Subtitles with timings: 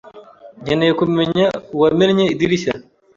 [0.63, 2.73] nkeneye kumenya uwamennye idirishya.